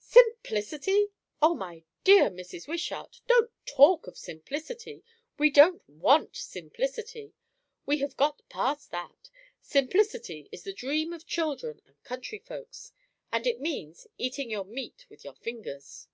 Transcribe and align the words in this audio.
"Simplicity! 0.00 1.08
O, 1.40 1.54
my 1.54 1.82
dear 2.04 2.28
Mrs. 2.28 2.68
Wishart! 2.68 3.22
don't 3.26 3.50
talk 3.64 4.06
of 4.06 4.18
simplicity. 4.18 5.02
We 5.38 5.48
don't 5.48 5.80
want 5.88 6.36
simplicity. 6.36 7.32
We 7.86 7.96
have 8.00 8.14
got 8.18 8.46
past 8.50 8.90
that. 8.90 9.30
Simplicity 9.62 10.50
is 10.52 10.64
the 10.64 10.74
dream 10.74 11.14
of 11.14 11.24
children 11.26 11.80
and 11.86 11.96
country 12.04 12.40
folks; 12.40 12.92
and 13.32 13.46
it 13.46 13.62
means, 13.62 14.06
eating 14.18 14.50
your 14.50 14.64
meat 14.66 15.06
with 15.08 15.24
your 15.24 15.36
fingers." 15.36 16.06